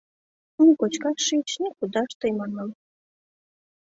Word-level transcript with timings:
Ни 0.63 0.71
кочкаш 0.79 1.17
шич, 1.27 1.49
ни 1.61 1.69
кудаш 1.77 2.11
тый 2.19 2.31
манмым 2.37 2.69